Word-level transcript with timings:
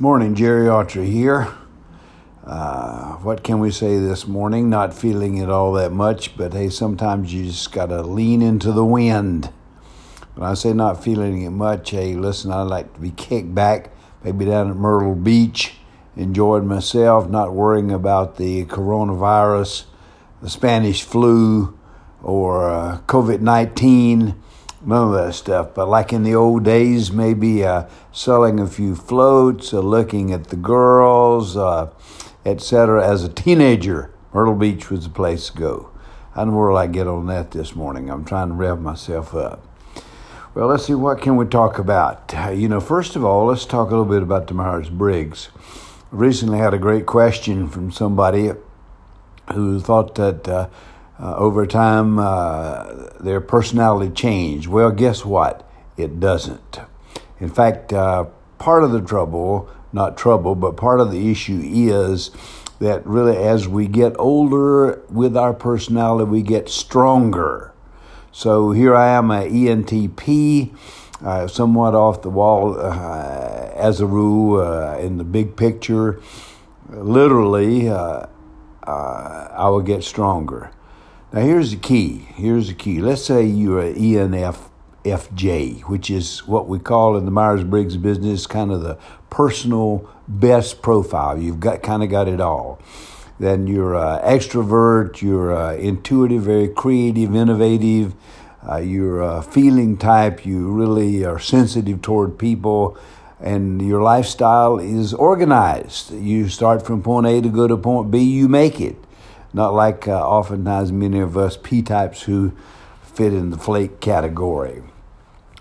Morning, 0.00 0.36
Jerry 0.36 0.66
Autry 0.66 1.06
here. 1.06 1.48
Uh, 2.46 3.14
what 3.14 3.42
can 3.42 3.58
we 3.58 3.72
say 3.72 3.98
this 3.98 4.28
morning? 4.28 4.70
Not 4.70 4.94
feeling 4.94 5.38
it 5.38 5.50
all 5.50 5.72
that 5.72 5.90
much, 5.90 6.36
but 6.36 6.52
hey, 6.52 6.68
sometimes 6.68 7.34
you 7.34 7.46
just 7.46 7.72
got 7.72 7.86
to 7.86 8.02
lean 8.02 8.40
into 8.40 8.70
the 8.70 8.84
wind. 8.84 9.46
When 10.36 10.48
I 10.48 10.54
say 10.54 10.72
not 10.72 11.02
feeling 11.02 11.42
it 11.42 11.50
much, 11.50 11.90
hey, 11.90 12.14
listen, 12.14 12.52
I 12.52 12.62
like 12.62 12.94
to 12.94 13.00
be 13.00 13.10
kicked 13.10 13.56
back, 13.56 13.90
maybe 14.22 14.44
down 14.44 14.70
at 14.70 14.76
Myrtle 14.76 15.16
Beach, 15.16 15.74
enjoying 16.14 16.68
myself, 16.68 17.28
not 17.28 17.52
worrying 17.52 17.90
about 17.90 18.36
the 18.36 18.66
coronavirus, 18.66 19.86
the 20.40 20.48
Spanish 20.48 21.02
flu, 21.02 21.76
or 22.22 22.70
uh, 22.70 23.00
COVID 23.08 23.40
19 23.40 24.40
none 24.84 25.08
of 25.08 25.14
that 25.14 25.34
stuff. 25.34 25.74
But 25.74 25.88
like 25.88 26.12
in 26.12 26.22
the 26.22 26.34
old 26.34 26.64
days, 26.64 27.12
maybe 27.12 27.64
uh, 27.64 27.88
selling 28.12 28.60
a 28.60 28.66
few 28.66 28.94
floats, 28.94 29.72
uh, 29.72 29.80
looking 29.80 30.32
at 30.32 30.48
the 30.48 30.56
girls, 30.56 31.56
uh, 31.56 31.90
etc. 32.44 33.06
As 33.06 33.24
a 33.24 33.28
teenager, 33.28 34.12
Myrtle 34.32 34.54
Beach 34.54 34.90
was 34.90 35.04
the 35.04 35.10
place 35.10 35.50
to 35.50 35.58
go. 35.58 35.90
How 36.32 36.42
in 36.42 36.48
the 36.48 36.54
world 36.54 36.78
I 36.78 36.86
get 36.86 37.06
on 37.06 37.26
that 37.26 37.50
this 37.50 37.74
morning? 37.74 38.10
I'm 38.10 38.24
trying 38.24 38.48
to 38.48 38.54
rev 38.54 38.80
myself 38.80 39.34
up. 39.34 39.64
Well, 40.54 40.68
let's 40.68 40.86
see 40.86 40.94
what 40.94 41.20
can 41.20 41.36
we 41.36 41.46
talk 41.46 41.78
about. 41.78 42.34
Uh, 42.34 42.50
you 42.50 42.68
know, 42.68 42.80
first 42.80 43.16
of 43.16 43.24
all, 43.24 43.46
let's 43.46 43.64
talk 43.64 43.88
a 43.88 43.90
little 43.90 44.04
bit 44.04 44.22
about 44.22 44.46
the 44.46 44.54
Myers 44.54 44.90
Briggs. 44.90 45.50
Recently, 46.10 46.58
had 46.58 46.74
a 46.74 46.78
great 46.78 47.06
question 47.06 47.68
from 47.68 47.92
somebody 47.92 48.52
who 49.52 49.80
thought 49.80 50.14
that 50.16 50.70
uh, 51.20 51.34
over 51.36 51.66
time 51.66 52.18
uh, 52.18 53.08
their 53.20 53.40
personality 53.40 54.12
changed. 54.12 54.68
Well, 54.68 54.90
guess 54.90 55.24
what? 55.24 55.68
It 55.96 56.20
doesn't. 56.20 56.80
In 57.40 57.48
fact, 57.48 57.92
uh, 57.92 58.24
part 58.58 58.84
of 58.84 58.92
the 58.92 59.00
trouble, 59.00 59.68
not 59.92 60.16
trouble, 60.16 60.54
but 60.54 60.76
part 60.76 61.00
of 61.00 61.10
the 61.10 61.30
issue 61.30 61.60
is 61.64 62.30
that 62.80 63.04
really 63.06 63.36
as 63.36 63.66
we 63.66 63.88
get 63.88 64.14
older 64.18 65.02
with 65.10 65.36
our 65.36 65.52
personality, 65.52 66.30
we 66.30 66.42
get 66.42 66.68
stronger. 66.68 67.72
So 68.30 68.70
here 68.70 68.94
I 68.94 69.08
am, 69.08 69.30
an 69.30 69.50
ENTP, 69.50 70.76
uh, 71.24 71.48
somewhat 71.48 71.94
off 71.94 72.22
the 72.22 72.30
wall 72.30 72.78
uh, 72.78 73.70
as 73.74 74.00
a 74.00 74.06
rule 74.06 74.60
uh, 74.60 74.98
in 74.98 75.18
the 75.18 75.24
big 75.24 75.56
picture. 75.56 76.20
Literally, 76.88 77.88
uh, 77.88 78.26
uh, 78.86 79.48
I 79.56 79.68
will 79.68 79.82
get 79.82 80.04
stronger. 80.04 80.70
Now, 81.30 81.42
here's 81.42 81.72
the 81.72 81.76
key. 81.76 82.26
Here's 82.36 82.68
the 82.68 82.74
key. 82.74 83.02
Let's 83.02 83.22
say 83.22 83.44
you're 83.44 83.80
an 83.80 83.96
ENFJ, 83.96 85.82
which 85.82 86.08
is 86.08 86.46
what 86.46 86.68
we 86.68 86.78
call 86.78 87.18
in 87.18 87.26
the 87.26 87.30
Myers 87.30 87.64
Briggs 87.64 87.98
business 87.98 88.46
kind 88.46 88.72
of 88.72 88.80
the 88.80 88.96
personal 89.28 90.08
best 90.26 90.80
profile. 90.80 91.38
You've 91.38 91.60
got 91.60 91.82
kind 91.82 92.02
of 92.02 92.08
got 92.08 92.28
it 92.28 92.40
all. 92.40 92.80
Then 93.38 93.66
you're 93.66 93.94
an 93.94 94.22
extrovert, 94.22 95.20
you're 95.20 95.52
intuitive, 95.74 96.44
very 96.44 96.68
creative, 96.68 97.36
innovative. 97.36 98.14
Uh, 98.66 98.78
you're 98.78 99.20
a 99.20 99.42
feeling 99.42 99.98
type. 99.98 100.46
You 100.46 100.72
really 100.72 101.26
are 101.26 101.38
sensitive 101.38 102.00
toward 102.00 102.38
people, 102.38 102.96
and 103.38 103.86
your 103.86 104.02
lifestyle 104.02 104.78
is 104.78 105.12
organized. 105.12 106.10
You 106.10 106.48
start 106.48 106.86
from 106.86 107.02
point 107.02 107.26
A 107.26 107.42
to 107.42 107.50
go 107.50 107.66
to 107.68 107.76
point 107.76 108.10
B. 108.10 108.20
You 108.20 108.48
make 108.48 108.80
it 108.80 108.96
not 109.52 109.74
like 109.74 110.06
uh, 110.06 110.26
oftentimes 110.26 110.92
many 110.92 111.20
of 111.20 111.36
us 111.36 111.56
P 111.56 111.82
types 111.82 112.22
who 112.22 112.52
fit 113.02 113.32
in 113.32 113.50
the 113.50 113.58
flake 113.58 114.00
category. 114.00 114.82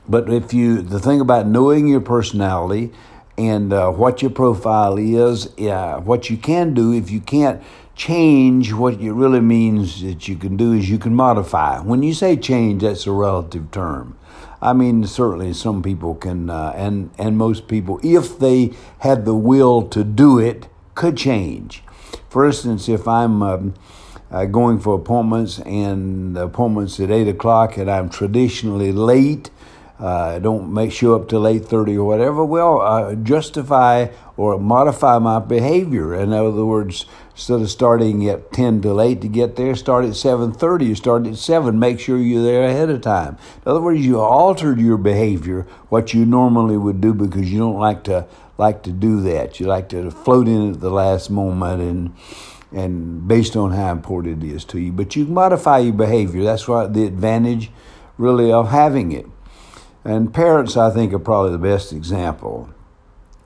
But 0.08 0.32
if 0.32 0.54
you, 0.54 0.82
the 0.82 1.00
thing 1.00 1.20
about 1.20 1.48
knowing 1.48 1.88
your 1.88 2.02
personality 2.02 2.92
and 3.38 3.74
uh, 3.74 3.92
what 3.92 4.22
your 4.22 4.32
profile 4.32 4.98
is, 4.98 5.48
uh, 5.60 6.00
what 6.04 6.30
you 6.30 6.38
can 6.38 6.74
do, 6.74 6.94
if 6.94 7.12
you 7.12 7.20
can't 7.20 7.62
change, 7.96 8.72
what 8.74 9.02
it 9.02 9.12
really 9.12 9.42
means 9.42 10.02
that 10.04 10.28
you 10.28 10.36
can 10.38 10.56
do 10.56 10.74
is 10.74 10.90
you 10.90 11.00
can 11.00 11.14
modify. 11.16 11.80
When 11.82 12.04
you 12.04 12.14
say 12.14 12.38
change, 12.38 12.84
that's 12.84 13.08
a 13.08 13.12
relative 13.12 13.72
term. 13.72 14.18
I 14.62 14.74
mean, 14.74 15.06
certainly 15.06 15.54
some 15.54 15.84
people 15.84 16.16
can, 16.16 16.50
uh, 16.50 16.74
and 16.76 17.12
and 17.18 17.38
most 17.38 17.68
people, 17.68 18.00
if 18.02 18.40
they 18.40 18.74
had 19.00 19.26
the 19.26 19.36
will 19.36 19.84
to 19.90 20.04
do 20.04 20.40
it, 20.40 20.68
could 20.96 21.18
change. 21.18 21.84
For 22.38 22.46
instance, 22.46 22.88
if 22.88 23.08
I'm 23.08 23.42
um, 23.42 23.74
uh, 24.30 24.46
going 24.46 24.78
for 24.80 24.94
appointments 24.94 25.58
and 25.62 26.38
appointments 26.38 27.00
at 27.00 27.10
eight 27.10 27.28
o'clock 27.28 27.78
and 27.78 27.90
I'm 27.90 28.10
traditionally 28.10 28.92
late, 28.92 29.50
uh, 29.98 30.38
don't 30.38 30.72
make 30.72 30.92
show 30.92 31.16
up 31.16 31.30
till 31.30 31.48
eight 31.48 31.66
thirty 31.66 31.98
or 31.98 32.06
whatever. 32.06 32.46
Well, 32.46 32.80
uh, 32.80 33.16
justify 33.16 34.10
or 34.36 34.60
modify 34.60 35.18
my 35.18 35.40
behavior. 35.40 36.14
In 36.14 36.32
other 36.32 36.64
words, 36.64 37.08
instead 37.32 37.60
of 37.60 37.72
starting 37.72 38.30
at 38.30 38.54
ten 38.54 38.84
till 38.84 39.02
eight 39.02 39.22
to 39.22 39.28
get 39.28 39.56
there, 39.56 39.76
start 39.76 40.06
at 40.06 40.16
seven 40.16 40.52
thirty. 40.54 40.86
You 40.86 40.94
start 40.94 41.26
at 41.26 41.38
seven. 41.38 41.80
Make 41.80 42.00
sure 42.00 42.20
you're 42.20 42.44
there 42.44 42.66
ahead 42.66 42.92
of 42.92 43.02
time. 43.02 43.40
In 43.66 43.72
other 43.72 43.82
words, 43.82 44.06
you 44.06 44.20
altered 44.20 44.80
your 44.80 44.98
behavior, 44.98 45.66
what 45.90 46.14
you 46.14 46.24
normally 46.24 46.78
would 46.78 47.02
do, 47.02 47.16
because 47.16 47.52
you 47.52 47.58
don't 47.58 47.80
like 47.80 48.04
to 48.04 48.28
like 48.58 48.84
to 48.84 48.92
do 48.92 49.22
that. 49.22 49.60
You 49.60 49.68
like 49.68 49.90
to 49.90 50.12
float 50.12 50.48
in 50.48 50.74
at 50.74 50.80
the 50.80 50.90
last 50.90 51.30
moment 51.30 51.82
and 51.82 52.16
and 52.72 53.26
based 53.28 53.56
on 53.56 53.72
how 53.72 53.92
important 53.92 54.44
it 54.44 54.52
is 54.52 54.66
to 54.66 54.80
you. 54.80 54.92
But 54.92 55.16
you 55.16 55.26
modify 55.26 55.80
your 55.80 55.94
behavior. 55.94 56.44
That's 56.44 56.68
what 56.68 56.94
the 56.94 57.06
advantage 57.06 57.72
really 58.18 58.52
of 58.52 58.70
having 58.70 59.14
it. 59.14 59.26
And 60.04 60.34
parents, 60.34 60.76
I 60.76 60.90
think, 60.90 61.14
are 61.14 61.20
probably 61.20 61.52
the 61.52 61.58
best 61.58 61.94
example. 61.94 62.70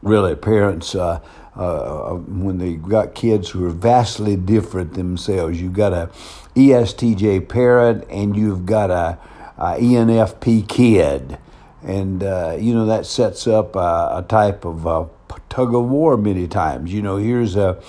Really, 0.01 0.35
parents, 0.35 0.95
uh, 0.95 1.19
uh, 1.55 2.13
when 2.13 2.57
they've 2.57 2.81
got 2.81 3.13
kids 3.13 3.49
who 3.49 3.65
are 3.65 3.71
vastly 3.71 4.35
different 4.35 4.95
themselves, 4.95 5.61
you've 5.61 5.73
got 5.73 5.93
a 5.93 6.09
ESTJ 6.55 7.47
parent 7.47 8.05
and 8.09 8.35
you've 8.35 8.65
got 8.65 8.89
a, 8.89 9.19
a 9.57 9.79
ENFP 9.79 10.67
kid 10.67 11.37
and 11.83 12.23
uh, 12.23 12.57
you 12.59 12.73
know 12.73 12.85
that 12.85 13.05
sets 13.05 13.47
up 13.47 13.75
a, 13.75 14.11
a 14.17 14.25
type 14.27 14.65
of 14.65 14.87
uh, 14.87 15.05
tug 15.49 15.73
of 15.73 15.85
war 15.85 16.17
many 16.17 16.47
times. 16.47 16.93
You 16.93 17.01
know, 17.01 17.17
here's 17.17 17.55
a 17.55 17.81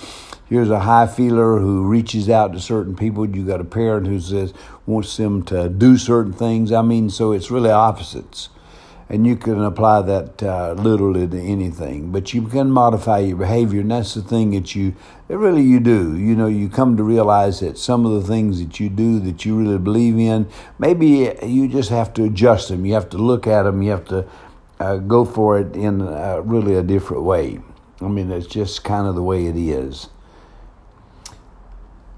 here's 0.49 0.69
a 0.69 0.81
high 0.81 1.07
feeler 1.07 1.59
who 1.59 1.83
reaches 1.83 2.29
out 2.29 2.53
to 2.53 2.59
certain 2.59 2.95
people. 2.95 3.27
You 3.27 3.45
got 3.45 3.61
a 3.61 3.65
parent 3.65 4.07
who 4.07 4.19
says 4.19 4.53
wants 4.85 5.15
them 5.17 5.43
to 5.43 5.69
do 5.69 5.97
certain 5.97 6.33
things. 6.33 6.71
I 6.71 6.81
mean, 6.81 7.09
so 7.09 7.31
it's 7.31 7.51
really 7.51 7.71
opposites 7.71 8.49
and 9.13 9.27
you 9.27 9.35
can 9.35 9.63
apply 9.63 10.01
that 10.01 10.41
uh, 10.41 10.73
literally 10.73 11.27
to 11.27 11.39
anything. 11.39 12.11
But 12.11 12.33
you 12.33 12.47
can 12.47 12.71
modify 12.71 13.19
your 13.19 13.37
behavior, 13.37 13.81
and 13.81 13.91
that's 13.91 14.15
the 14.15 14.23
thing 14.23 14.49
that 14.51 14.73
you 14.73 14.95
that 15.27 15.37
really 15.37 15.61
you 15.61 15.79
do. 15.79 16.17
You 16.17 16.35
know, 16.35 16.47
you 16.47 16.67
come 16.67 16.97
to 16.97 17.03
realize 17.03 17.59
that 17.59 17.77
some 17.77 18.07
of 18.07 18.11
the 18.13 18.27
things 18.27 18.59
that 18.59 18.79
you 18.79 18.89
do 18.89 19.19
that 19.19 19.45
you 19.45 19.55
really 19.55 19.77
believe 19.77 20.17
in, 20.17 20.47
maybe 20.79 21.31
you 21.43 21.67
just 21.67 21.91
have 21.91 22.11
to 22.15 22.23
adjust 22.23 22.69
them. 22.69 22.87
You 22.87 22.95
have 22.95 23.07
to 23.11 23.17
look 23.17 23.45
at 23.45 23.63
them. 23.63 23.83
You 23.83 23.91
have 23.91 24.05
to 24.05 24.27
uh, 24.79 24.97
go 24.97 25.25
for 25.25 25.59
it 25.59 25.75
in 25.75 26.01
uh, 26.01 26.41
really 26.43 26.73
a 26.73 26.81
different 26.81 27.21
way. 27.21 27.59
I 28.01 28.07
mean, 28.07 28.31
it's 28.31 28.47
just 28.47 28.83
kind 28.83 29.07
of 29.07 29.13
the 29.13 29.21
way 29.21 29.45
it 29.45 29.55
is. 29.55 30.09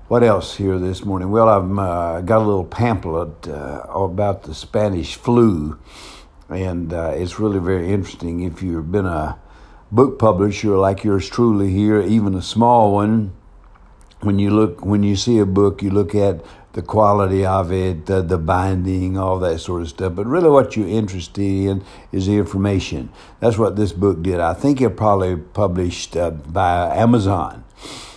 What 0.08 0.24
else 0.24 0.56
here 0.56 0.80
this 0.80 1.04
morning? 1.04 1.30
Well, 1.30 1.50
I've 1.50 1.78
uh, 1.78 2.22
got 2.22 2.38
a 2.38 2.46
little 2.46 2.64
pamphlet 2.64 3.50
uh, 3.50 3.82
about 3.90 4.44
the 4.44 4.56
Spanish 4.56 5.16
flu 5.16 5.78
and 6.50 6.94
uh, 6.94 7.14
it's 7.16 7.40
really 7.40 7.60
very 7.60 7.92
interesting. 7.92 8.42
If 8.42 8.62
you've 8.62 8.92
been 8.92 9.06
a 9.06 9.40
book 9.92 10.20
publisher 10.20 10.78
like 10.78 11.04
yours 11.04 11.30
truly 11.30 11.72
here, 11.72 12.02
even 12.02 12.36
a 12.36 12.42
small 12.42 12.94
one, 12.94 13.34
when 14.22 14.40
you 14.40 14.50
look 14.50 14.86
when 14.86 15.04
you 15.04 15.16
see 15.16 15.40
a 15.40 15.46
book, 15.46 15.82
you 15.82 15.90
look 15.90 16.16
at 16.16 16.44
the 16.74 16.82
quality 16.82 17.46
of 17.46 17.72
it, 17.72 18.06
the, 18.06 18.22
the 18.22 18.38
binding, 18.38 19.18
all 19.18 19.40
that 19.40 19.60
sort 19.60 19.82
of 19.82 19.90
stuff. 19.90 20.14
But 20.16 20.26
really, 20.26 20.50
what 20.50 20.76
you're 20.76 20.88
interested 20.88 21.42
in 21.42 21.84
is 22.12 22.28
the 22.28 22.38
information. 22.38 23.10
That's 23.40 23.58
what 23.58 23.76
this 23.76 23.94
book 23.94 24.22
did. 24.22 24.40
I 24.40 24.54
think 24.54 24.82
it 24.82 24.92
probably 24.92 25.38
published 25.38 26.18
uh, 26.18 26.32
by 26.32 26.96
Amazon 26.96 27.64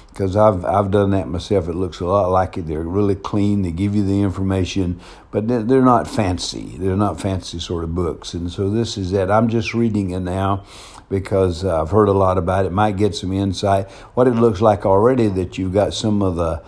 because 0.08 0.37
I've 0.37 0.64
I've 0.64 0.90
done 0.90 1.10
that 1.10 1.28
myself. 1.28 1.69
It 1.69 1.75
looks 1.75 2.00
a 2.00 2.06
lot 2.06 2.31
like 2.31 2.58
it. 2.58 2.66
They're 2.66 2.82
really 2.82 3.14
clean. 3.14 3.62
They 3.62 3.70
give 3.70 3.94
you 3.94 4.05
the 4.05 4.20
information, 4.20 5.00
but 5.31 5.46
they're 5.49 5.82
not 5.82 6.08
fancy. 6.08 6.76
They're 6.76 6.96
not 6.96 7.20
fancy 7.20 7.60
sort 7.60 7.84
of 7.84 7.94
books. 7.94 8.34
And 8.34 8.50
so 8.50 8.69
this 8.70 8.99
is 8.99 9.10
that. 9.12 9.31
I'm 9.31 9.49
just 9.49 9.75
reading 9.75 10.10
it 10.10 10.20
now 10.20 10.64
because 11.08 11.64
uh, 11.64 11.82
I've 11.82 11.90
heard 11.90 12.08
a 12.08 12.12
lot 12.12 12.38
about 12.38 12.66
it. 12.66 12.72
Might 12.72 12.96
get 12.96 13.14
some 13.14 13.32
insight. 13.32 13.88
What 14.14 14.26
it 14.26 14.32
looks 14.32 14.60
like 14.60 14.84
already 14.84 15.28
that 15.28 15.56
you've 15.56 15.72
got 15.72 15.94
some 15.94 16.22
of 16.22 16.37
the 16.37 16.62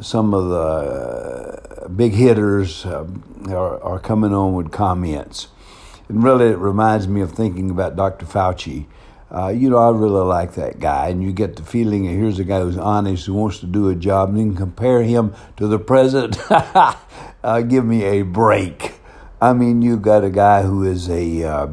some 0.00 0.34
of 0.34 0.48
the 0.48 1.88
big 1.88 2.12
hitters 2.12 2.84
uh, 2.84 3.06
are, 3.48 3.80
are 3.82 4.00
coming 4.00 4.34
on 4.34 4.54
with 4.54 4.72
comments. 4.72 5.48
And 6.08 6.22
really, 6.22 6.46
it 6.46 6.58
reminds 6.58 7.08
me 7.08 7.20
of 7.20 7.32
thinking 7.32 7.70
about 7.70 7.96
Dr. 7.96 8.26
Fauci 8.26 8.86
uh, 9.34 9.48
you 9.48 9.68
know, 9.68 9.78
I 9.78 9.90
really 9.90 10.24
like 10.24 10.54
that 10.54 10.78
guy. 10.78 11.08
And 11.08 11.22
you 11.22 11.32
get 11.32 11.56
the 11.56 11.62
feeling 11.62 12.06
that 12.06 12.12
here's 12.12 12.38
a 12.38 12.44
guy 12.44 12.60
who's 12.60 12.78
honest, 12.78 13.26
who 13.26 13.34
wants 13.34 13.58
to 13.60 13.66
do 13.66 13.88
a 13.88 13.94
job, 13.94 14.28
and 14.28 14.38
then 14.38 14.56
compare 14.56 15.02
him 15.02 15.34
to 15.56 15.66
the 15.66 15.78
president. 15.78 16.38
uh, 16.50 17.60
give 17.62 17.84
me 17.84 18.04
a 18.04 18.22
break. 18.22 18.94
I 19.40 19.52
mean, 19.52 19.82
you've 19.82 20.02
got 20.02 20.22
a 20.22 20.30
guy 20.30 20.62
who 20.62 20.84
is 20.84 21.10
a 21.10 21.42
uh, 21.42 21.66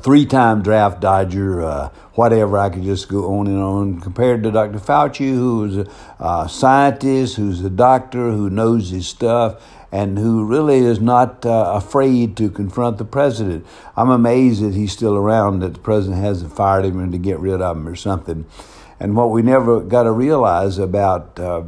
three 0.00 0.26
time 0.26 0.62
draft 0.62 1.00
dodger, 1.00 1.62
uh, 1.62 1.88
whatever. 2.14 2.58
I 2.58 2.70
could 2.70 2.82
just 2.82 3.08
go 3.08 3.38
on 3.38 3.46
and 3.46 3.62
on. 3.62 4.00
Compared 4.00 4.42
to 4.42 4.50
Dr. 4.50 4.78
Fauci, 4.78 5.34
who's 5.34 5.76
a 5.76 5.90
uh, 6.18 6.46
scientist, 6.46 7.36
who's 7.36 7.64
a 7.64 7.70
doctor, 7.70 8.30
who 8.30 8.50
knows 8.50 8.90
his 8.90 9.06
stuff, 9.06 9.62
and 9.92 10.18
who 10.18 10.44
really 10.44 10.78
is 10.78 11.00
not 11.00 11.46
uh, 11.46 11.72
afraid 11.74 12.36
to 12.36 12.50
confront 12.50 12.98
the 12.98 13.04
president. 13.04 13.64
I'm 13.96 14.10
amazed 14.10 14.62
that 14.62 14.74
he's 14.74 14.92
still 14.92 15.14
around, 15.14 15.60
that 15.60 15.74
the 15.74 15.80
president 15.80 16.20
hasn't 16.22 16.54
fired 16.54 16.84
him 16.84 16.98
and 16.98 17.12
to 17.12 17.18
get 17.18 17.38
rid 17.38 17.60
of 17.60 17.76
him 17.76 17.86
or 17.86 17.96
something. 17.96 18.46
And 18.98 19.16
what 19.16 19.30
we 19.30 19.42
never 19.42 19.80
got 19.80 20.04
to 20.04 20.12
realize 20.12 20.78
about 20.78 21.38
uh, 21.38 21.64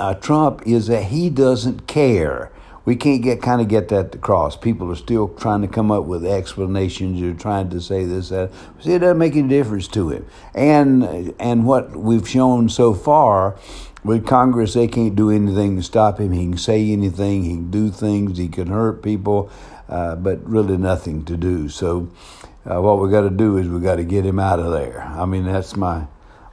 uh, 0.00 0.14
Trump 0.14 0.62
is 0.66 0.86
that 0.88 1.04
he 1.04 1.30
doesn't 1.30 1.86
care 1.86 2.52
we 2.88 2.96
can't 2.96 3.20
get 3.20 3.42
kind 3.42 3.60
of 3.60 3.68
get 3.68 3.88
that 3.88 4.14
across. 4.14 4.56
People 4.56 4.90
are 4.90 4.96
still 4.96 5.28
trying 5.28 5.60
to 5.60 5.68
come 5.68 5.90
up 5.90 6.04
with 6.04 6.24
explanations. 6.24 7.20
You're 7.20 7.34
trying 7.34 7.68
to 7.68 7.82
say 7.82 8.06
this, 8.06 8.30
that. 8.30 8.50
See, 8.80 8.94
it 8.94 9.00
doesn't 9.00 9.18
make 9.18 9.36
any 9.36 9.46
difference 9.46 9.88
to 9.88 10.08
him. 10.08 10.24
And 10.54 11.34
and 11.38 11.66
what 11.66 11.94
we've 11.94 12.26
shown 12.26 12.70
so 12.70 12.94
far 12.94 13.58
with 14.04 14.26
Congress, 14.26 14.72
they 14.72 14.88
can't 14.88 15.14
do 15.14 15.30
anything 15.30 15.76
to 15.76 15.82
stop 15.82 16.18
him. 16.18 16.32
He 16.32 16.48
can 16.48 16.56
say 16.56 16.90
anything. 16.90 17.42
He 17.42 17.50
can 17.56 17.70
do 17.70 17.90
things. 17.90 18.38
He 18.38 18.48
can 18.48 18.68
hurt 18.68 19.02
people, 19.02 19.50
uh, 19.90 20.16
but 20.16 20.42
really 20.48 20.78
nothing 20.78 21.26
to 21.26 21.36
do. 21.36 21.68
So, 21.68 22.08
uh, 22.64 22.80
what 22.80 23.02
we 23.02 23.10
got 23.10 23.20
to 23.20 23.30
do 23.30 23.58
is 23.58 23.68
we 23.68 23.80
got 23.80 23.96
to 23.96 24.04
get 24.04 24.24
him 24.24 24.38
out 24.38 24.60
of 24.60 24.72
there. 24.72 25.02
I 25.02 25.26
mean, 25.26 25.44
that's 25.44 25.76
my 25.76 26.06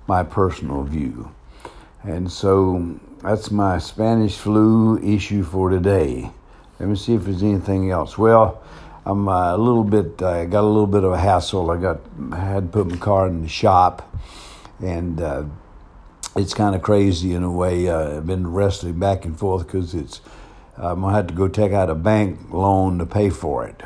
my 0.05 0.23
personal 0.23 0.83
view. 0.83 1.31
And 2.03 2.29
so 2.29 2.99
that's 3.25 3.49
my 3.49 3.79
Spanish 3.79 4.37
flu 4.37 4.99
issue 4.99 5.41
for 5.41 5.71
today. 5.71 6.29
Let 6.79 6.89
me 6.89 6.95
see 6.95 7.15
if 7.15 7.23
there's 7.23 7.41
anything 7.41 7.89
else. 7.89 8.19
Well, 8.19 8.61
I'm 9.03 9.27
uh, 9.27 9.55
a 9.55 9.57
little 9.57 9.83
bit. 9.83 10.21
I 10.21 10.41
uh, 10.41 10.45
got 10.45 10.63
a 10.63 10.67
little 10.67 10.85
bit 10.85 11.03
of 11.03 11.11
a 11.11 11.17
hassle. 11.17 11.71
I 11.71 11.77
got 11.77 12.01
I 12.31 12.37
had 12.37 12.63
to 12.63 12.69
put 12.69 12.87
my 12.87 12.97
car 12.97 13.27
in 13.27 13.41
the 13.41 13.47
shop, 13.47 14.15
and 14.79 15.19
uh, 15.19 15.45
it's 16.35 16.53
kind 16.53 16.75
of 16.75 16.83
crazy 16.83 17.33
in 17.33 17.41
a 17.41 17.51
way. 17.51 17.89
Uh, 17.89 18.17
I've 18.17 18.27
been 18.27 18.53
wrestling 18.53 18.99
back 18.99 19.25
and 19.25 19.37
forth 19.37 19.65
because 19.65 19.95
it's. 19.95 20.21
I'm 20.77 21.01
gonna 21.01 21.15
have 21.15 21.27
to 21.27 21.33
go 21.33 21.47
take 21.47 21.71
out 21.71 21.89
a 21.89 21.95
bank 21.95 22.53
loan 22.53 22.99
to 22.99 23.05
pay 23.05 23.29
for 23.29 23.65
it. 23.65 23.81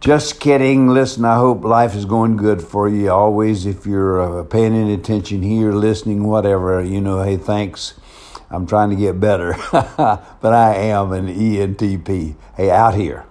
Just 0.00 0.40
kidding. 0.40 0.88
Listen, 0.88 1.24
I 1.24 1.36
hope 1.36 1.62
life 1.62 1.94
is 1.94 2.06
going 2.06 2.38
good 2.38 2.62
for 2.62 2.88
you. 2.88 3.10
Always, 3.10 3.66
if 3.66 3.86
you're 3.86 4.40
uh, 4.40 4.44
paying 4.44 4.74
any 4.74 4.94
attention 4.94 5.42
here, 5.42 5.70
listening, 5.70 6.24
whatever, 6.24 6.82
you 6.82 7.00
know, 7.00 7.22
hey, 7.22 7.36
thanks 7.36 7.94
I'm 8.50 8.66
trying 8.66 8.90
to 8.90 8.96
get 8.96 9.18
better, 9.20 9.56
but 9.72 10.52
I 10.52 10.74
am 10.76 11.12
an 11.12 11.26
ENTP. 11.28 12.36
Hey, 12.56 12.70
out 12.70 12.94
here. 12.94 13.24